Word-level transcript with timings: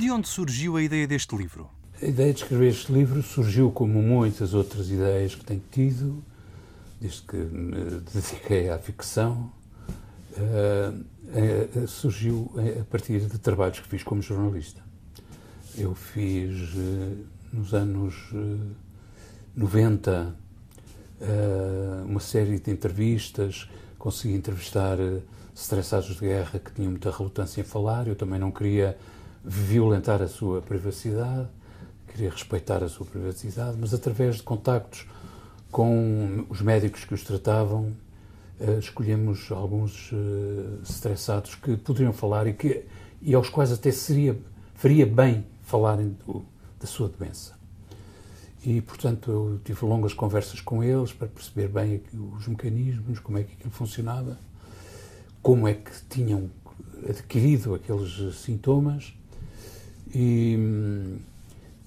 De 0.00 0.10
onde 0.10 0.26
surgiu 0.26 0.78
a 0.78 0.82
ideia 0.82 1.06
deste 1.06 1.36
livro? 1.36 1.68
A 2.00 2.06
ideia 2.06 2.32
de 2.32 2.40
escrever 2.40 2.70
este 2.70 2.90
livro 2.90 3.22
surgiu 3.22 3.70
como 3.70 4.00
muitas 4.00 4.54
outras 4.54 4.88
ideias 4.88 5.34
que 5.34 5.44
tenho 5.44 5.60
tido, 5.70 6.24
desde 6.98 7.20
que 7.20 7.36
me 7.36 8.00
dediquei 8.10 8.70
à 8.70 8.78
ficção. 8.78 9.52
Uh, 10.38 11.04
uh, 11.84 11.86
surgiu 11.86 12.50
a 12.80 12.84
partir 12.84 13.20
de 13.26 13.38
trabalhos 13.38 13.80
que 13.80 13.88
fiz 13.88 14.02
como 14.02 14.22
jornalista. 14.22 14.80
Eu 15.76 15.94
fiz 15.94 16.72
uh, 16.72 17.26
nos 17.52 17.74
anos 17.74 18.32
90 19.54 20.34
uma 22.06 22.20
série 22.20 22.58
de 22.58 22.70
entrevistas, 22.70 23.68
consegui 23.98 24.32
entrevistar 24.32 24.96
estressados 25.54 26.14
de 26.14 26.20
guerra 26.20 26.58
que 26.58 26.72
tinham 26.72 26.90
muita 26.90 27.10
relutância 27.10 27.60
em 27.60 27.64
falar. 27.64 28.08
Eu 28.08 28.16
também 28.16 28.38
não 28.38 28.50
queria 28.50 28.96
violentar 29.44 30.22
a 30.22 30.28
sua 30.28 30.60
privacidade, 30.60 31.48
queria 32.08 32.30
respeitar 32.30 32.82
a 32.82 32.88
sua 32.88 33.06
privacidade, 33.06 33.76
mas 33.80 33.94
através 33.94 34.36
de 34.36 34.42
contactos 34.42 35.06
com 35.70 36.44
os 36.48 36.60
médicos 36.60 37.04
que 37.04 37.14
os 37.14 37.22
tratavam, 37.22 37.92
uh, 38.60 38.78
escolhemos 38.78 39.50
alguns 39.52 40.10
uh, 40.12 40.82
estressados 40.82 41.54
que 41.54 41.76
poderiam 41.76 42.12
falar 42.12 42.46
e, 42.46 42.52
que, 42.52 42.84
e 43.22 43.34
aos 43.34 43.48
quais 43.48 43.72
até 43.72 43.90
seria, 43.92 44.36
faria 44.74 45.06
bem 45.06 45.46
falarem 45.62 46.16
do, 46.26 46.44
da 46.78 46.86
sua 46.86 47.08
doença. 47.08 47.58
E, 48.64 48.80
portanto, 48.82 49.30
eu 49.30 49.60
tive 49.64 49.86
longas 49.86 50.12
conversas 50.12 50.60
com 50.60 50.84
eles 50.84 51.12
para 51.12 51.28
perceber 51.28 51.68
bem 51.68 52.02
os 52.36 52.46
mecanismos, 52.46 53.18
como 53.18 53.38
é 53.38 53.44
que 53.44 53.54
aquilo 53.54 53.70
funcionava, 53.70 54.38
como 55.40 55.66
é 55.66 55.72
que 55.72 55.90
tinham 56.10 56.50
adquirido 57.08 57.74
aqueles 57.74 58.36
sintomas 58.36 59.14
e, 60.14 60.58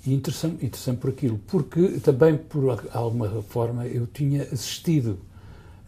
e 0.06 0.14
interessante, 0.14 0.98
por 1.00 1.11
aquilo, 1.11 1.39
porque 1.48 2.00
também, 2.00 2.38
por 2.38 2.80
alguma 2.92 3.42
forma, 3.42 3.86
eu 3.88 4.08
tinha 4.08 4.44
assistido 4.44 5.20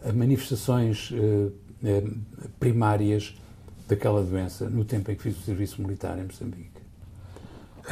a 0.04 0.12
manifestações 0.12 1.10
eh, 1.12 1.50
eh, 1.84 2.04
primárias 2.60 3.34
daquela 3.88 4.22
doença 4.22 4.68
no 4.68 4.84
tempo 4.84 5.10
em 5.10 5.14
que 5.14 5.22
fiz 5.22 5.36
o 5.38 5.42
serviço 5.42 5.80
militar 5.82 6.18
em 6.18 6.24
Moçambique. 6.24 6.70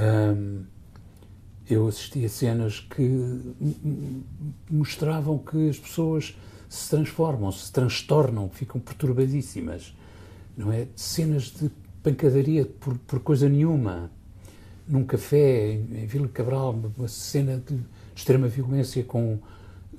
Um, 0.01 0.65
eu 1.69 1.87
assisti 1.89 2.25
a 2.25 2.29
cenas 2.29 2.81
que 2.81 3.55
mostravam 4.71 5.39
que 5.39 5.69
as 5.69 5.79
pessoas 5.79 6.37
se 6.69 6.91
transformam, 6.91 7.51
se 7.53 7.73
transtornam, 7.73 8.49
ficam 8.51 8.81
perturbadíssimas. 8.81 9.95
Não 10.57 10.73
é? 10.73 10.89
Cenas 10.95 11.45
de 11.45 11.71
pancadaria 12.03 12.67
por, 12.67 12.99
por 12.99 13.21
coisa 13.21 13.49
nenhuma 13.49 14.11
num 14.87 15.05
café 15.05 15.73
em 15.73 16.07
Vila 16.07 16.29
Cabral, 16.29 16.79
uma 16.97 17.09
cena 17.09 17.63
de 17.65 17.79
extrema 18.15 18.49
violência 18.49 19.03
com 19.03 19.39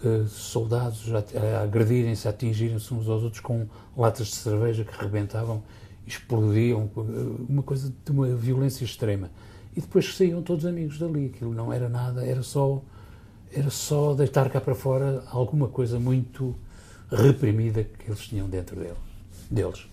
uh, 0.03 0.25
soldados 0.27 1.11
a, 1.13 1.19
a 1.39 1.63
agredirem-se, 1.63 2.27
a 2.27 2.31
atingirem-se 2.31 2.93
uns 2.93 3.07
aos 3.07 3.23
outros 3.23 3.41
com 3.41 3.67
latas 3.97 4.27
de 4.27 4.35
cerveja 4.35 4.83
que 4.83 4.97
rebentavam, 4.97 5.63
explodiam, 6.05 6.89
uh, 6.95 7.45
uma 7.49 7.63
coisa 7.63 7.93
de 8.03 8.11
uma 8.11 8.27
violência 8.35 8.85
extrema. 8.85 9.31
E 9.75 9.81
depois 9.81 10.15
saíam 10.15 10.41
todos 10.41 10.65
amigos 10.65 10.97
dali, 10.99 11.25
aquilo 11.33 11.53
não 11.53 11.73
era 11.73 11.89
nada, 11.89 12.25
era 12.25 12.43
só, 12.43 12.81
era 13.51 13.69
só 13.69 14.13
deitar 14.13 14.49
cá 14.49 14.61
para 14.61 14.75
fora 14.75 15.23
alguma 15.31 15.67
coisa 15.67 15.99
muito 15.99 16.55
reprimida 17.11 17.83
que 17.83 18.09
eles 18.09 18.25
tinham 18.25 18.49
dentro 18.49 18.79
dele, 18.79 18.95
deles. 19.49 19.87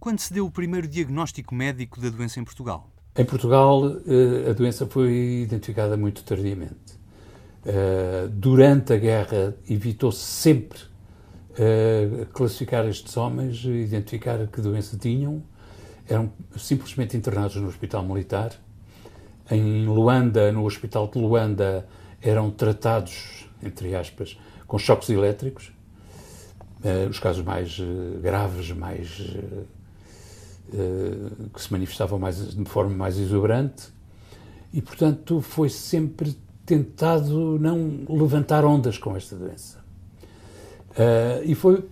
Quando 0.00 0.18
se 0.18 0.32
deu 0.32 0.46
o 0.46 0.50
primeiro 0.50 0.88
diagnóstico 0.88 1.54
médico 1.54 2.00
da 2.00 2.10
doença 2.10 2.40
em 2.40 2.44
Portugal? 2.44 2.91
Em 3.14 3.26
Portugal, 3.26 3.84
eh, 4.06 4.48
a 4.48 4.52
doença 4.54 4.86
foi 4.86 5.42
identificada 5.42 5.98
muito 5.98 6.24
tardiamente. 6.24 6.98
Eh, 7.62 8.26
durante 8.30 8.94
a 8.94 8.96
guerra, 8.96 9.54
evitou-se 9.68 10.24
sempre 10.24 10.78
eh, 11.58 12.26
classificar 12.32 12.88
estes 12.88 13.14
homens, 13.18 13.62
identificar 13.66 14.46
que 14.46 14.62
doença 14.62 14.96
tinham. 14.96 15.42
Eram 16.08 16.32
simplesmente 16.56 17.14
internados 17.14 17.56
no 17.56 17.68
hospital 17.68 18.02
militar. 18.02 18.52
Em 19.50 19.84
Luanda, 19.84 20.50
no 20.50 20.64
hospital 20.64 21.06
de 21.06 21.18
Luanda, 21.18 21.86
eram 22.22 22.50
tratados, 22.50 23.46
entre 23.62 23.94
aspas, 23.94 24.38
com 24.66 24.78
choques 24.78 25.10
elétricos. 25.10 25.70
Os 27.10 27.18
casos 27.20 27.44
mais 27.44 27.78
graves, 28.22 28.72
mais 28.72 29.36
que 31.52 31.60
se 31.60 31.70
manifestavam 31.70 32.18
mais, 32.18 32.54
de 32.54 32.64
forma 32.64 32.94
mais 32.94 33.18
exuberante 33.18 33.88
e, 34.72 34.80
portanto, 34.80 35.40
foi 35.40 35.68
sempre 35.68 36.36
tentado 36.64 37.58
não 37.58 38.04
levantar 38.08 38.64
ondas 38.64 38.96
com 38.96 39.14
esta 39.16 39.36
doença. 39.36 39.78
Uh, 40.92 41.44
e 41.44 41.54
foi 41.54 41.84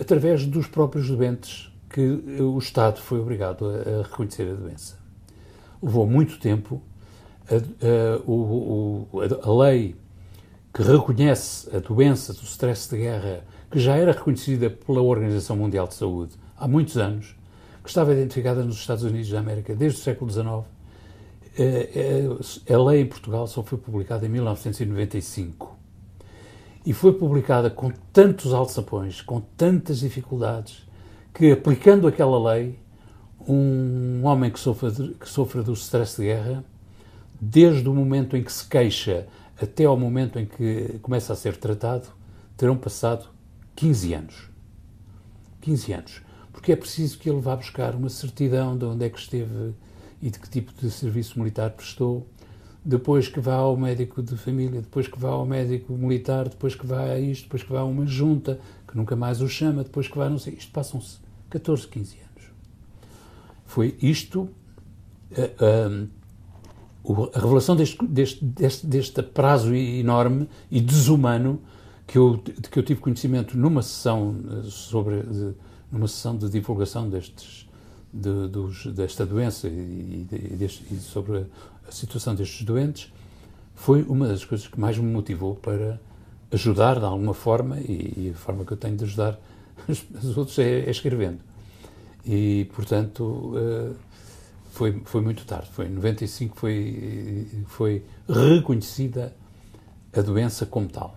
através 0.00 0.46
dos 0.46 0.66
próprios 0.66 1.08
doentes 1.08 1.72
que 1.88 2.00
o 2.40 2.58
Estado 2.58 3.00
foi 3.00 3.20
obrigado 3.20 3.66
a, 3.66 4.00
a 4.00 4.02
reconhecer 4.02 4.50
a 4.50 4.54
doença. 4.54 4.98
Levou 5.82 6.06
muito 6.06 6.38
tempo. 6.38 6.82
A, 7.48 7.54
a, 9.46 9.48
a, 9.48 9.54
lei 9.54 9.94
que 10.72 10.82
reconhece 10.82 11.68
a 11.76 11.78
doença 11.78 12.32
do 12.32 12.42
stress 12.42 12.88
de 12.90 12.96
guerra, 12.96 13.44
que 13.70 13.78
já 13.78 13.96
era 13.96 14.12
reconhecida 14.12 14.70
pela 14.70 15.02
Organização 15.02 15.56
Mundial 15.56 15.86
de 15.86 15.94
Saúde 15.94 16.32
há 16.56 16.66
muitos 16.66 16.96
anos, 16.96 17.36
que 17.84 17.90
estava 17.90 18.14
identificada 18.14 18.64
nos 18.64 18.76
Estados 18.76 19.04
Unidos 19.04 19.28
da 19.28 19.38
América 19.38 19.76
desde 19.76 20.00
o 20.00 20.02
século 20.02 20.30
XIX. 20.30 20.48
Eh, 21.56 22.30
eh, 22.66 22.74
a 22.74 22.82
lei 22.82 23.02
em 23.02 23.06
Portugal 23.06 23.46
só 23.46 23.62
foi 23.62 23.76
publicada 23.76 24.24
em 24.24 24.28
1995 24.30 25.76
e 26.86 26.94
foi 26.94 27.12
publicada 27.12 27.68
com 27.68 27.90
tantos 28.10 28.54
alçapões, 28.54 29.20
com 29.20 29.38
tantas 29.38 30.00
dificuldades, 30.00 30.88
que 31.34 31.52
aplicando 31.52 32.08
aquela 32.08 32.52
lei, 32.54 32.78
um 33.46 34.24
homem 34.24 34.50
que 34.50 34.58
sofre, 34.58 34.90
que 34.90 35.62
do 35.62 35.74
stress 35.74 36.16
de 36.16 36.28
guerra, 36.28 36.64
desde 37.38 37.86
o 37.86 37.92
momento 37.92 38.34
em 38.34 38.42
que 38.42 38.52
se 38.52 38.66
queixa 38.66 39.26
até 39.60 39.84
ao 39.84 39.96
momento 39.96 40.38
em 40.38 40.46
que 40.46 40.98
começa 41.02 41.34
a 41.34 41.36
ser 41.36 41.58
tratado, 41.58 42.08
terão 42.56 42.78
passado 42.78 43.26
15 43.76 44.14
anos. 44.14 44.50
15 45.60 45.92
anos 45.92 46.23
porque 46.54 46.70
é 46.70 46.76
preciso 46.76 47.18
que 47.18 47.28
ele 47.28 47.40
vá 47.40 47.56
buscar 47.56 47.96
uma 47.96 48.08
certidão 48.08 48.78
de 48.78 48.84
onde 48.84 49.04
é 49.04 49.10
que 49.10 49.18
esteve 49.18 49.74
e 50.22 50.30
de 50.30 50.38
que 50.38 50.48
tipo 50.48 50.72
de 50.80 50.88
serviço 50.88 51.38
militar 51.38 51.70
prestou, 51.70 52.26
depois 52.82 53.28
que 53.28 53.40
vá 53.40 53.56
ao 53.56 53.76
médico 53.76 54.22
de 54.22 54.36
família, 54.36 54.80
depois 54.80 55.08
que 55.08 55.18
vá 55.18 55.30
ao 55.30 55.44
médico 55.44 55.92
militar, 55.94 56.48
depois 56.48 56.74
que 56.74 56.86
vá 56.86 57.02
a 57.02 57.18
isto, 57.18 57.42
depois 57.44 57.62
que 57.62 57.72
vá 57.72 57.80
a 57.80 57.84
uma 57.84 58.06
junta, 58.06 58.60
que 58.86 58.96
nunca 58.96 59.16
mais 59.16 59.42
o 59.42 59.48
chama, 59.48 59.82
depois 59.82 60.06
que 60.06 60.16
vá, 60.16 60.30
não 60.30 60.38
sei, 60.38 60.54
isto 60.54 60.70
passam-se 60.70 61.18
14, 61.50 61.88
15 61.88 62.16
anos. 62.18 62.50
Foi 63.66 63.98
isto, 64.00 64.48
a, 65.36 65.42
a, 65.64 67.36
a 67.36 67.40
revelação 67.40 67.74
deste, 67.74 68.02
deste, 68.06 68.44
deste, 68.44 68.86
deste 68.86 69.22
prazo 69.22 69.74
enorme 69.74 70.48
e 70.70 70.80
desumano 70.80 71.60
que 72.06 72.16
eu, 72.16 72.36
de 72.36 72.68
que 72.70 72.78
eu 72.78 72.82
tive 72.82 73.00
conhecimento 73.00 73.58
numa 73.58 73.82
sessão 73.82 74.36
eh, 74.46 74.62
sobre 74.70 75.22
de, 75.22 75.54
numa 75.94 76.08
sessão 76.08 76.36
de 76.36 76.48
divulgação 76.50 77.08
destes, 77.08 77.68
de, 78.12 78.48
dos, 78.48 78.86
desta 78.86 79.24
doença 79.24 79.68
e, 79.68 80.26
e, 80.30 80.56
deste, 80.56 80.84
e, 80.92 80.96
sobre 80.96 81.46
a 81.88 81.92
situação 81.92 82.34
destes 82.34 82.62
doentes, 82.64 83.12
foi 83.74 84.02
uma 84.02 84.26
das 84.26 84.44
coisas 84.44 84.66
que 84.66 84.78
mais 84.78 84.98
me 84.98 85.10
motivou 85.10 85.54
para 85.54 86.00
ajudar 86.52 86.98
de 86.98 87.04
alguma 87.04 87.34
forma, 87.34 87.78
e, 87.78 88.14
e 88.16 88.32
a 88.34 88.38
forma 88.38 88.64
que 88.64 88.72
eu 88.72 88.76
tenho 88.76 88.96
de 88.96 89.04
ajudar 89.04 89.38
os 89.88 90.36
outros 90.36 90.58
é, 90.58 90.80
é 90.80 90.90
escrevendo. 90.90 91.38
E, 92.26 92.68
portanto, 92.74 93.22
uh, 93.22 93.94
foi, 94.70 95.00
foi 95.04 95.20
muito 95.20 95.44
tarde. 95.44 95.68
Foi 95.70 95.86
em 95.86 95.90
95 95.90 96.56
foi, 96.56 97.46
foi 97.66 98.04
reconhecida 98.28 99.34
a 100.12 100.20
doença 100.20 100.66
como 100.66 100.88
tal. 100.88 101.16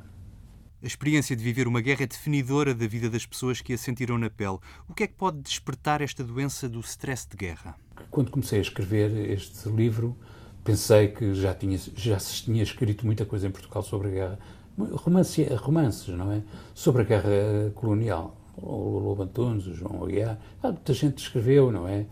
A 0.81 0.85
experiência 0.85 1.35
de 1.35 1.43
viver 1.43 1.67
uma 1.67 1.81
guerra 1.81 2.03
é 2.03 2.07
definidora 2.07 2.71
da 2.75 2.85
vida 2.85 3.09
das 3.09 3.25
pessoas 3.25 3.61
que 3.61 3.73
a 3.73 3.77
sentiram 3.77 4.15
na 4.15 4.29
pele. 4.29 4.59
O 4.87 4.93
que 4.93 5.03
é 5.03 5.07
que 5.07 5.15
pode 5.15 5.39
despertar 5.39 6.03
esta 6.03 6.23
doença 6.23 6.69
do 6.69 6.79
stress 6.81 7.27
de 7.27 7.35
guerra? 7.35 7.75
Quando 8.11 8.29
comecei 8.29 8.59
a 8.59 8.61
escrever 8.61 9.31
este 9.31 9.67
livro, 9.69 10.15
pensei 10.63 11.07
que 11.07 11.33
já, 11.33 11.55
tinha, 11.55 11.79
já 11.95 12.19
se 12.19 12.43
tinha 12.43 12.61
escrito 12.61 13.07
muita 13.07 13.25
coisa 13.25 13.47
em 13.47 13.51
Portugal 13.51 13.81
sobre 13.81 14.09
a 14.09 14.11
guerra. 14.11 14.39
Romance, 14.77 15.43
romances, 15.55 16.09
não 16.09 16.31
é? 16.31 16.43
Sobre 16.75 17.01
a 17.01 17.05
guerra 17.05 17.71
colonial. 17.73 18.39
O 18.55 18.99
Lobo 18.99 19.23
Antunes, 19.23 19.65
o 19.65 19.73
João 19.73 20.03
Aguiar. 20.03 20.39
Ah, 20.61 20.71
muita 20.71 20.93
gente 20.93 21.17
escreveu, 21.17 21.71
não 21.71 21.87
é? 21.87 22.05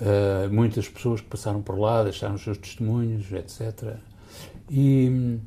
Uh, 0.00 0.52
muitas 0.52 0.88
pessoas 0.88 1.20
que 1.20 1.26
passaram 1.26 1.60
por 1.60 1.76
lá 1.76 2.04
deixaram 2.04 2.36
os 2.36 2.42
seus 2.42 2.56
testemunhos, 2.56 3.32
etc. 3.32 3.96
E, 4.70 5.40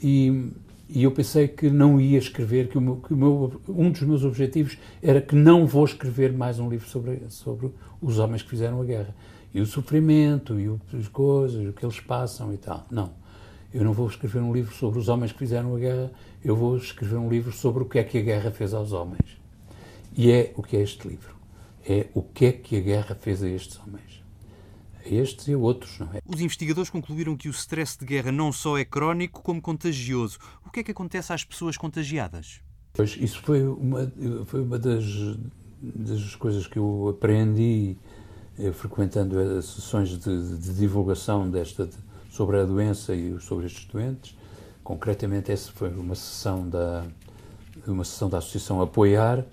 e 0.00 0.52
e 0.92 1.04
eu 1.04 1.10
pensei 1.12 1.46
que 1.46 1.70
não 1.70 2.00
ia 2.00 2.18
escrever, 2.18 2.68
que, 2.68 2.76
o 2.76 2.80
meu, 2.80 2.96
que 2.96 3.14
o 3.14 3.16
meu, 3.16 3.60
um 3.68 3.90
dos 3.90 4.02
meus 4.02 4.24
objetivos 4.24 4.76
era 5.02 5.20
que 5.20 5.34
não 5.34 5.66
vou 5.66 5.84
escrever 5.84 6.32
mais 6.32 6.58
um 6.58 6.68
livro 6.68 6.88
sobre, 6.88 7.22
sobre 7.28 7.70
os 8.00 8.18
homens 8.18 8.42
que 8.42 8.50
fizeram 8.50 8.80
a 8.80 8.84
guerra. 8.84 9.14
E 9.54 9.60
o 9.60 9.66
sofrimento, 9.66 10.58
e 10.58 10.68
o, 10.68 10.80
as 10.98 11.08
coisas, 11.08 11.66
o 11.66 11.72
que 11.72 11.84
eles 11.84 12.00
passam 12.00 12.52
e 12.52 12.56
tal. 12.56 12.86
Não. 12.90 13.12
Eu 13.72 13.84
não 13.84 13.92
vou 13.92 14.08
escrever 14.08 14.40
um 14.40 14.52
livro 14.52 14.74
sobre 14.74 14.98
os 14.98 15.08
homens 15.08 15.32
que 15.32 15.38
fizeram 15.38 15.76
a 15.76 15.78
guerra, 15.78 16.10
eu 16.44 16.56
vou 16.56 16.76
escrever 16.76 17.16
um 17.16 17.28
livro 17.28 17.52
sobre 17.52 17.82
o 17.82 17.86
que 17.86 17.98
é 17.98 18.04
que 18.04 18.18
a 18.18 18.22
guerra 18.22 18.50
fez 18.50 18.74
aos 18.74 18.92
homens. 18.92 19.38
E 20.16 20.30
é 20.30 20.52
o 20.56 20.62
que 20.62 20.76
é 20.76 20.82
este 20.82 21.06
livro. 21.06 21.36
É 21.88 22.06
o 22.14 22.22
que 22.22 22.46
é 22.46 22.52
que 22.52 22.76
a 22.76 22.80
guerra 22.80 23.14
fez 23.14 23.42
a 23.42 23.48
estes 23.48 23.78
homens 23.78 24.20
estes 25.04 25.48
e 25.48 25.54
a 25.54 25.58
outros. 25.58 26.00
É? 26.14 26.20
Os 26.26 26.40
investigadores 26.40 26.90
concluíram 26.90 27.36
que 27.36 27.48
o 27.48 27.50
stress 27.50 27.98
de 27.98 28.04
guerra 28.04 28.32
não 28.32 28.52
só 28.52 28.78
é 28.78 28.84
crónico, 28.84 29.42
como 29.42 29.60
contagioso. 29.60 30.38
O 30.66 30.70
que 30.70 30.80
é 30.80 30.82
que 30.82 30.90
acontece 30.90 31.32
às 31.32 31.44
pessoas 31.44 31.76
contagiadas? 31.76 32.60
Pois, 32.92 33.16
isso 33.20 33.40
foi 33.42 33.62
uma, 33.62 34.12
foi 34.46 34.60
uma 34.62 34.78
das, 34.78 35.04
das 35.80 36.34
coisas 36.34 36.66
que 36.66 36.78
eu 36.78 37.08
aprendi 37.08 37.96
eh, 38.58 38.72
frequentando 38.72 39.38
as 39.38 39.66
sessões 39.66 40.10
de, 40.18 40.58
de 40.58 40.74
divulgação 40.74 41.48
desta, 41.48 41.86
de, 41.86 41.96
sobre 42.30 42.58
a 42.58 42.64
doença 42.64 43.14
e 43.14 43.38
sobre 43.40 43.66
estes 43.66 43.84
doentes. 43.86 44.36
Concretamente, 44.82 45.52
essa 45.52 45.70
foi 45.72 45.88
uma 45.90 46.14
sessão 46.14 46.68
da, 46.68 47.06
uma 47.86 48.04
sessão 48.04 48.28
da 48.28 48.38
Associação 48.38 48.80
Apoiar, 48.82 49.44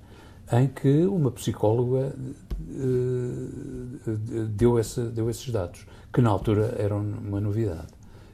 em 0.51 0.67
que 0.67 1.05
uma 1.05 1.31
psicóloga 1.31 2.13
uh, 2.59 4.17
deu, 4.49 4.79
essa, 4.79 5.03
deu 5.05 5.29
esses 5.29 5.49
dados, 5.51 5.85
que 6.11 6.21
na 6.21 6.29
altura 6.29 6.75
eram 6.77 7.01
uma 7.01 7.39
novidade, 7.39 7.87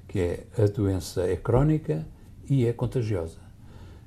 que 0.08 0.20
é 0.20 0.48
a 0.58 0.68
doença 0.68 1.22
é 1.24 1.36
crónica 1.36 2.06
e 2.50 2.66
é 2.66 2.74
contagiosa. 2.74 3.38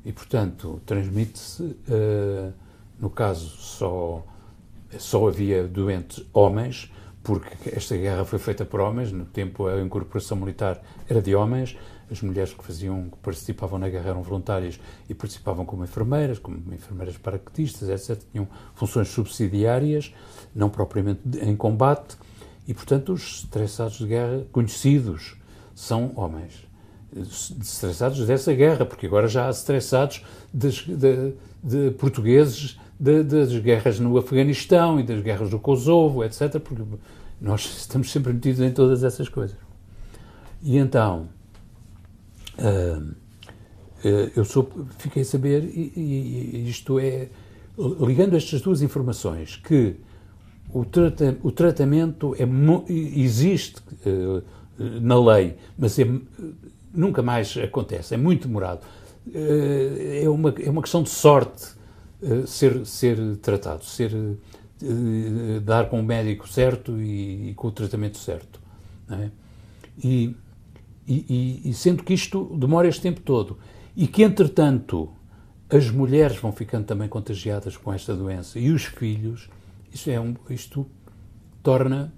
E, 0.05 0.13
portanto, 0.13 0.81
transmite-se, 0.87 1.63
uh, 1.63 2.53
no 2.99 3.11
caso, 3.11 3.49
só, 3.49 4.25
só 4.99 5.27
havia 5.27 5.67
doentes 5.67 6.25
homens, 6.33 6.93
porque 7.25 7.71
esta 7.71 7.97
guerra 7.97 8.25
foi 8.25 8.39
feita 8.39 8.65
por 8.65 8.79
homens, 8.81 9.11
no 9.11 9.25
tempo 9.25 9.67
a 9.67 9.81
incorporação 9.81 10.37
militar 10.37 10.81
era 11.09 11.21
de 11.21 11.35
homens, 11.35 11.77
as 12.11 12.23
mulheres 12.23 12.53
que 12.53 12.65
faziam, 12.65 13.11
que 13.11 13.17
participavam 13.19 13.79
na 13.79 13.89
guerra 13.89 14.11
eram 14.11 14.23
voluntárias 14.23 14.79
e 15.09 15.15
participavam 15.15 15.65
como 15.65 15.85
enfermeiras, 15.85 16.39
como 16.39 16.57
enfermeiras 16.73 17.17
paraquedistas, 17.17 17.89
etc. 17.89 18.23
Tinham 18.31 18.49
funções 18.75 19.09
subsidiárias, 19.09 20.15
não 20.55 20.69
propriamente 20.69 21.21
em 21.43 21.57
combate, 21.57 22.17
e, 22.67 22.75
portanto, 22.75 23.13
os 23.13 23.45
estressados 23.45 23.99
de 23.99 24.07
guerra 24.07 24.45
conhecidos 24.51 25.37
são 25.75 26.13
homens. 26.17 26.67
Estressados 27.61 28.27
dessa 28.27 28.53
guerra, 28.53 28.85
porque 28.85 29.07
agora 29.07 29.29
já 29.29 29.47
há 29.47 29.51
estressados 29.51 30.25
de, 30.53 30.71
de, 30.97 31.35
de 31.63 31.91
portugueses 31.93 32.79
de, 32.99 33.23
das 33.23 33.57
guerras 33.59 34.01
no 34.01 34.17
Afeganistão 34.19 34.99
e 34.99 35.03
das 35.03 35.21
guerras 35.21 35.51
do 35.51 35.59
Kosovo, 35.59 36.25
etc., 36.25 36.59
porque 36.59 36.83
nós 37.41 37.65
estamos 37.79 38.11
sempre 38.11 38.33
metidos 38.33 38.61
em 38.61 38.71
todas 38.73 39.05
essas 39.05 39.29
coisas. 39.29 39.57
E 40.63 40.77
então, 40.79 41.29
Uh, 42.59 43.27
eu 44.37 44.45
sou, 44.45 44.71
fiquei 44.99 45.23
a 45.23 45.25
saber, 45.25 45.65
e, 45.65 45.93
e, 45.97 46.69
isto 46.69 46.99
é, 46.99 47.29
ligando 48.01 48.37
estas 48.37 48.61
duas 48.61 48.83
informações, 48.83 49.57
que 49.57 49.97
o, 50.73 50.85
trata, 50.85 51.37
o 51.43 51.51
tratamento 51.51 52.37
é, 52.39 52.47
existe 52.89 53.81
uh, 54.07 54.43
na 55.01 55.19
lei, 55.19 55.57
mas 55.77 55.99
é, 55.99 56.07
nunca 56.93 57.23
mais 57.23 57.57
acontece, 57.57 58.15
é 58.15 58.17
muito 58.17 58.47
demorado. 58.47 58.83
Uh, 59.27 60.23
é, 60.23 60.29
uma, 60.29 60.55
é 60.63 60.71
uma 60.71 60.83
questão 60.83 61.03
de 61.03 61.11
sorte 61.11 61.75
ser, 62.47 62.87
ser 62.87 63.19
tratado, 63.37 63.85
ser, 63.85 64.11
dar 65.63 65.89
com 65.89 66.01
o 66.01 66.03
médico 66.03 66.49
certo 66.49 66.99
e, 67.01 67.51
e 67.51 67.55
com 67.55 67.69
o 67.69 67.71
tratamento 67.71 68.19
certo. 68.19 68.59
É? 69.11 69.31
E 70.03 70.35
e, 71.07 71.63
e, 71.65 71.75
sendo 71.75 72.03
que 72.03 72.13
isto 72.13 72.45
demora 72.59 72.89
este 72.89 73.01
tempo 73.01 73.21
todo. 73.21 73.59
E 73.97 74.07
que, 74.07 74.23
entretanto, 74.23 75.09
as 75.71 75.91
mulheres 75.91 76.37
vão 76.37 76.53
ficando 76.53 76.85
também 76.85 77.09
contagiadas 77.09 77.77
com 77.77 77.93
esta 77.93 78.15
doença 78.15 78.59
e 78.59 78.71
os 78.71 78.85
filhos, 78.85 79.49
isto, 79.93 80.11
é 80.11 80.21
um, 80.21 80.35
isto 80.51 80.87
torna 81.63 82.13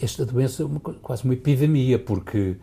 esta 0.00 0.26
doença 0.26 0.64
uma, 0.66 0.80
quase 0.80 1.24
uma 1.24 1.34
epidemia, 1.34 1.98
porque 1.98 2.56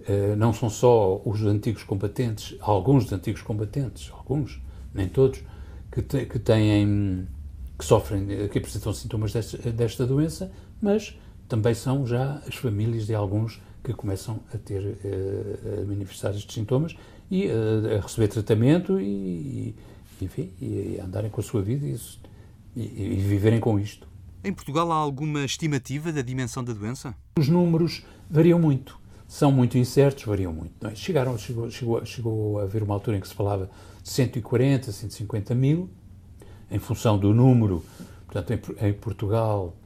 uh, 0.00 0.36
não 0.36 0.52
são 0.52 0.70
só 0.70 1.20
os 1.24 1.42
antigos 1.42 1.82
combatentes, 1.82 2.56
alguns 2.60 3.04
dos 3.04 3.12
antigos 3.12 3.42
combatentes, 3.42 4.10
alguns, 4.12 4.60
nem 4.94 5.08
todos, 5.08 5.42
que, 5.90 6.02
te, 6.02 6.26
que 6.26 6.38
têm, 6.38 7.26
que 7.78 7.84
sofrem, 7.84 8.26
que 8.48 8.58
apresentam 8.58 8.92
sintomas 8.92 9.32
desta, 9.32 9.58
desta 9.72 10.06
doença, 10.06 10.52
mas 10.80 11.18
também 11.48 11.74
são 11.74 12.06
já 12.06 12.42
as 12.46 12.54
famílias 12.54 13.06
de 13.06 13.14
alguns 13.14 13.60
que 13.86 13.92
começam 13.92 14.40
a 14.52 14.58
ter, 14.58 14.98
eh, 15.04 15.82
a 15.82 15.86
manifestar 15.86 16.30
estes 16.30 16.52
sintomas 16.52 16.96
e 17.30 17.48
a, 17.48 17.98
a 17.98 18.00
receber 18.00 18.26
tratamento 18.26 19.00
e, 19.00 19.04
e, 19.04 20.24
enfim, 20.24 20.50
e 20.60 20.98
a 21.00 21.04
andarem 21.04 21.30
com 21.30 21.40
a 21.40 21.44
sua 21.44 21.62
vida 21.62 21.86
e, 21.86 22.80
e, 22.80 23.16
viverem 23.16 23.60
com 23.60 23.78
isto. 23.78 24.08
Em 24.42 24.52
Portugal 24.52 24.90
há 24.90 24.96
alguma 24.96 25.44
estimativa 25.44 26.12
da 26.12 26.20
dimensão 26.20 26.64
da 26.64 26.72
doença? 26.72 27.14
Os 27.38 27.48
números 27.48 28.04
variam 28.28 28.58
muito. 28.58 28.98
São 29.28 29.52
muito 29.52 29.78
incertos, 29.78 30.24
variam 30.24 30.52
muito. 30.52 30.84
É? 30.86 30.94
Chegaram, 30.94 31.38
chegou, 31.38 31.70
chegou, 31.70 32.04
chegou 32.04 32.58
a 32.58 32.64
haver 32.64 32.82
uma 32.82 32.94
altura 32.94 33.16
em 33.16 33.20
que 33.20 33.28
se 33.28 33.34
falava 33.34 33.70
de 34.02 34.08
140, 34.08 34.90
150 34.90 35.54
mil, 35.54 35.88
em 36.70 36.78
função 36.78 37.16
do 37.16 37.32
número. 37.32 37.84
Portanto, 38.26 38.74
em, 38.80 38.88
em 38.88 38.92
Portugal 38.92 39.74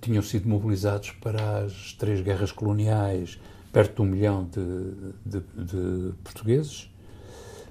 tinham 0.00 0.22
sido 0.22 0.48
mobilizados 0.48 1.10
para 1.12 1.64
as 1.64 1.92
três 1.94 2.20
guerras 2.20 2.52
coloniais 2.52 3.38
perto 3.72 3.96
de 3.96 4.02
um 4.02 4.04
milhão 4.04 4.44
de, 4.44 4.92
de, 5.24 5.40
de 5.64 6.12
portugueses, 6.24 6.90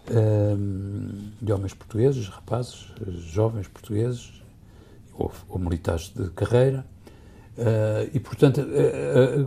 ehm, 0.09 1.31
de 1.41 1.51
homens 1.51 1.73
portugueses, 1.73 2.27
rapazes, 2.27 2.87
jovens 3.31 3.67
portugueses 3.67 4.41
ou, 5.13 5.31
ou 5.49 5.59
militares 5.59 6.09
de 6.09 6.29
carreira. 6.29 6.85
Eh, 7.57 8.11
e, 8.13 8.19
portanto, 8.19 8.61
eh, 8.61 9.45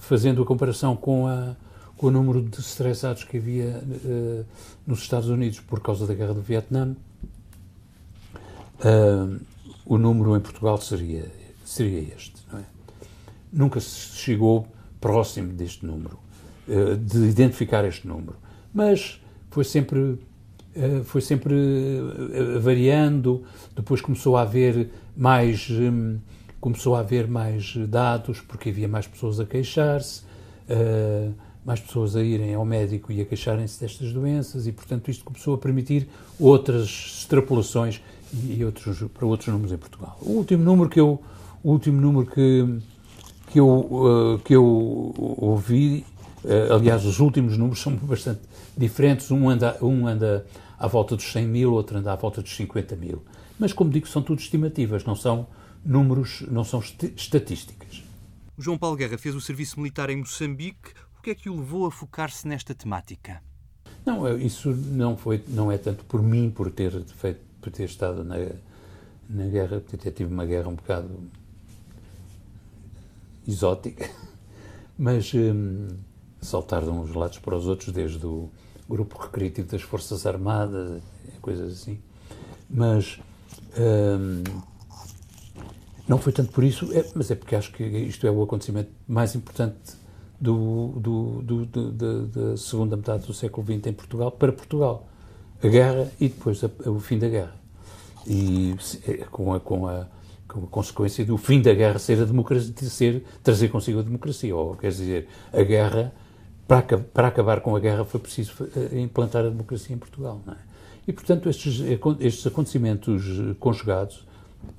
fazendo 0.00 0.42
a 0.42 0.46
comparação 0.46 0.94
com, 0.94 1.26
a, 1.26 1.56
com 1.96 2.08
o 2.08 2.10
número 2.10 2.42
de 2.42 2.60
estressados 2.60 3.24
que 3.24 3.38
havia 3.38 3.82
nos 4.86 5.00
Estados 5.00 5.30
Unidos 5.30 5.60
por 5.60 5.80
causa 5.80 6.06
da 6.06 6.12
guerra 6.12 6.34
do 6.34 6.42
Vietnã, 6.42 6.94
o 9.86 9.96
número 9.96 10.36
em 10.36 10.40
Portugal 10.40 10.78
seria 10.78 11.24
seria 11.64 12.14
este. 12.14 12.34
É? 12.52 12.62
Nunca 13.52 13.80
se 13.80 14.16
chegou 14.16 14.68
próximo 15.00 15.52
deste 15.52 15.84
número, 15.84 16.18
eh, 16.68 16.96
de 16.96 17.18
identificar 17.26 17.84
este 17.84 18.06
número, 18.06 18.36
mas 18.72 19.20
foi 19.50 19.64
sempre 19.64 20.18
eh, 20.74 21.02
foi 21.04 21.20
sempre 21.20 21.54
eh, 21.54 22.58
variando. 22.58 23.44
Depois 23.76 24.00
começou 24.00 24.36
a 24.36 24.42
haver 24.42 24.90
mais 25.16 25.68
hum, 25.70 26.18
começou 26.60 26.96
a 26.96 27.00
haver 27.00 27.28
mais 27.28 27.76
dados 27.88 28.40
porque 28.40 28.70
havia 28.70 28.88
mais 28.88 29.06
pessoas 29.06 29.38
a 29.38 29.44
queixar-se, 29.44 30.22
mais 31.62 31.78
pessoas 31.78 32.16
a 32.16 32.22
irem 32.22 32.54
ao 32.54 32.64
médico 32.64 33.12
e 33.12 33.20
a 33.20 33.24
queixarem-se 33.26 33.78
destas 33.78 34.14
doenças 34.14 34.66
e 34.66 34.72
portanto 34.72 35.10
isto 35.10 35.22
começou 35.24 35.54
a 35.54 35.58
permitir 35.58 36.08
outras 36.40 37.18
extrapolações 37.18 38.00
e 38.48 38.64
outros 38.64 39.02
para 39.12 39.26
outros 39.26 39.48
números 39.48 39.72
em 39.72 39.76
Portugal. 39.76 40.18
O 40.22 40.30
último 40.30 40.64
número 40.64 40.88
que 40.88 40.98
eu 40.98 41.22
o 41.64 41.70
último 41.70 41.98
número 41.98 42.26
que, 42.26 42.78
que, 43.50 43.58
eu, 43.58 43.66
uh, 43.66 44.38
que 44.40 44.54
eu 44.54 44.64
ouvi, 45.38 46.04
uh, 46.44 46.74
aliás, 46.74 47.06
os 47.06 47.20
últimos 47.20 47.56
números 47.56 47.80
são 47.80 47.96
bastante 47.96 48.42
diferentes. 48.76 49.30
Um 49.30 49.48
anda, 49.48 49.78
um 49.82 50.06
anda 50.06 50.46
à 50.78 50.86
volta 50.86 51.16
dos 51.16 51.24
100 51.32 51.48
mil, 51.48 51.72
outro 51.72 51.96
anda 51.96 52.12
à 52.12 52.16
volta 52.16 52.42
dos 52.42 52.54
50 52.54 52.94
mil. 52.96 53.24
Mas, 53.58 53.72
como 53.72 53.90
digo, 53.90 54.06
são 54.06 54.20
tudo 54.20 54.40
estimativas, 54.40 55.04
não 55.04 55.16
são 55.16 55.46
números, 55.82 56.44
não 56.50 56.64
são 56.64 56.80
estatísticas. 56.80 58.04
O 58.58 58.62
João 58.62 58.76
Paulo 58.76 58.96
Guerra 58.96 59.16
fez 59.16 59.34
o 59.34 59.40
serviço 59.40 59.80
militar 59.80 60.10
em 60.10 60.16
Moçambique. 60.16 60.92
O 61.18 61.22
que 61.22 61.30
é 61.30 61.34
que 61.34 61.48
o 61.48 61.56
levou 61.56 61.86
a 61.86 61.90
focar-se 61.90 62.46
nesta 62.46 62.74
temática? 62.74 63.42
Não, 64.04 64.36
isso 64.36 64.68
não 64.70 65.16
foi, 65.16 65.42
não 65.48 65.72
é 65.72 65.78
tanto 65.78 66.04
por 66.04 66.22
mim, 66.22 66.50
por 66.54 66.70
ter 66.70 66.92
feito, 67.04 67.40
por 67.62 67.72
ter 67.72 67.84
estado 67.84 68.22
na, 68.22 68.36
na 69.30 69.46
guerra, 69.46 69.80
porque 69.80 69.96
até 69.96 70.10
tive 70.10 70.30
uma 70.30 70.44
guerra 70.44 70.68
um 70.68 70.74
bocado 70.74 71.08
exótica, 73.46 74.08
mas 74.98 75.32
um, 75.34 75.88
saltar 76.40 76.82
de 76.82 76.90
uns 76.90 77.14
lados 77.14 77.38
para 77.38 77.56
os 77.56 77.66
outros, 77.66 77.92
desde 77.92 78.24
o 78.24 78.50
grupo 78.88 79.18
recreativo 79.18 79.68
das 79.68 79.82
Forças 79.82 80.26
Armadas, 80.26 81.02
coisas 81.40 81.72
assim. 81.72 82.00
Mas 82.68 83.18
um, 83.78 84.42
não 86.06 86.18
foi 86.18 86.32
tanto 86.32 86.52
por 86.52 86.64
isso, 86.64 86.92
é, 86.92 87.04
mas 87.14 87.30
é 87.30 87.34
porque 87.34 87.56
acho 87.56 87.72
que 87.72 87.82
isto 87.82 88.26
é 88.26 88.30
o 88.30 88.42
acontecimento 88.42 88.90
mais 89.06 89.34
importante 89.34 89.96
do, 90.40 90.88
do, 90.96 91.42
do, 91.42 91.66
do, 91.66 92.26
da 92.26 92.56
segunda 92.56 92.96
metade 92.96 93.26
do 93.26 93.32
século 93.32 93.66
XX 93.66 93.86
em 93.86 93.92
Portugal 93.92 94.30
para 94.30 94.52
Portugal. 94.52 95.08
A 95.62 95.68
guerra 95.68 96.10
e 96.20 96.28
depois 96.28 96.62
a, 96.62 96.90
o 96.90 97.00
fim 97.00 97.18
da 97.18 97.28
guerra. 97.28 97.56
E 98.26 98.74
é, 99.06 99.24
com 99.30 99.54
a, 99.54 99.60
com 99.60 99.86
a, 99.86 100.06
com 100.54 100.66
a 100.66 100.68
consequência 100.68 101.24
do 101.24 101.36
fim 101.36 101.60
da 101.60 101.74
guerra 101.74 101.98
ser 101.98 102.20
a 102.22 102.24
democracia, 102.24 102.72
ser, 102.82 103.24
trazer 103.42 103.68
consigo 103.68 103.98
a 103.98 104.02
democracia. 104.02 104.54
Ou, 104.54 104.76
quer 104.76 104.90
dizer, 104.90 105.28
a 105.52 105.62
guerra, 105.62 106.12
para, 106.68 106.98
para 106.98 107.28
acabar 107.28 107.60
com 107.60 107.74
a 107.74 107.80
guerra 107.80 108.04
foi 108.04 108.20
preciso 108.20 108.52
eh, 108.76 109.00
implantar 109.00 109.44
a 109.44 109.48
democracia 109.48 109.94
em 109.94 109.98
Portugal. 109.98 110.40
É? 110.48 110.52
E, 111.08 111.12
portanto, 111.12 111.48
estes, 111.48 111.80
estes 112.20 112.46
acontecimentos 112.46 113.24
conjugados, 113.58 114.24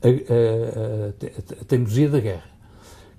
a, 0.01 0.07
a, 0.07 0.11
a, 0.11 1.61
a 1.61 1.65
teimosia 1.65 2.09
da 2.09 2.19
guerra, 2.19 2.49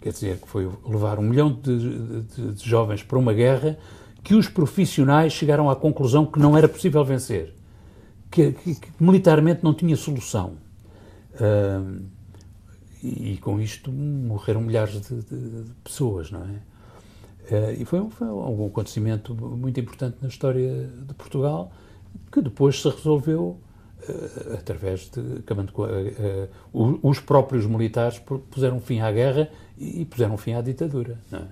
quer 0.01 0.11
dizer, 0.11 0.39
que 0.39 0.49
foi 0.49 0.69
levar 0.87 1.19
um 1.19 1.23
milhão 1.23 1.53
de, 1.53 2.23
de, 2.23 2.53
de, 2.53 2.69
jovens 2.69 3.03
para 3.03 3.19
uma 3.19 3.33
guerra 3.33 3.79
que 4.25 4.35
os 4.35 4.49
profissionais 4.49 5.33
chegaram 5.33 5.71
à 5.71 5.77
conclusão 5.77 6.27
que 6.27 6.39
não 6.39 6.57
era 6.57 6.69
possível 6.69 7.05
vencer, 7.05 7.55
que, 8.31 8.53
que, 8.53 8.75
que 8.75 8.89
militarmente 8.99 9.63
não 9.63 9.75
tinha 9.75 9.95
solução. 9.95 10.55
Uh, 11.35 12.15
e, 13.07 13.37
com 13.39 13.61
isto 13.61 13.93
morreram 13.93 14.61
milhares 14.61 15.01
de, 15.01 15.23
de 15.23 15.71
pessoas, 15.85 16.31
não 16.31 16.43
é? 16.43 16.77
Uh, 17.49 17.81
e 17.81 17.85
foi, 17.85 18.05
foi 18.11 18.27
um 18.27 18.67
acontecimento 18.67 19.35
muito 19.35 19.79
importante 19.79 20.17
na 20.21 20.29
história 20.29 20.91
de 21.07 21.15
Portugal, 21.15 21.71
que 22.33 22.41
depois 22.43 22.83
se 22.83 22.89
resolveu 22.89 23.61
uh, 24.09 24.55
através 24.55 25.09
de. 25.11 25.39
Acabando 25.39 25.73
com, 25.73 25.85
uh, 25.85 26.99
os 27.03 27.21
próprios 27.21 27.65
militares 27.65 28.21
puseram 28.51 28.81
fim 28.81 28.99
à 28.99 29.13
guerra 29.13 29.49
e, 29.79 30.05
puseram 30.05 30.37
fim 30.37 30.55
à 30.55 30.61
ditadura. 30.61 31.21
É? 31.33 31.43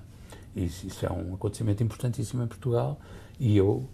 Isso, 0.56 0.86
isso, 0.86 1.06
é 1.06 1.12
um 1.12 1.34
acontecimento 1.34 1.82
importantíssimo 1.82 2.42
em 2.42 2.46
Portugal 2.46 2.98
e 3.38 3.56
eu 3.56 3.88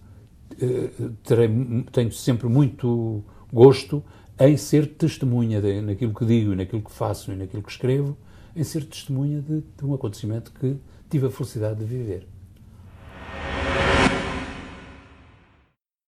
terei, 1.25 1.49
tenho 1.91 2.13
sempre 2.13 2.49
muito 2.49 3.25
gosto 3.53 4.03
em 4.41 4.57
ser 4.57 4.87
testemunha 4.87 5.61
de, 5.61 5.83
naquilo 5.83 6.15
que 6.15 6.25
digo, 6.25 6.55
naquilo 6.55 6.81
que 6.81 6.91
faço 6.91 7.31
e 7.31 7.37
naquilo 7.37 7.63
que 7.63 7.71
escrevo, 7.71 8.17
em 8.57 8.65
ser 8.65 8.85
testemunha 8.85 9.41
de, 9.43 9.61
de 9.61 9.85
um 9.85 9.93
acontecimento 9.93 10.51
que 10.53 10.77
tive 11.11 11.27
a 11.27 11.31
felicidade 11.31 11.81
de 11.81 11.85
viver. 11.85 12.27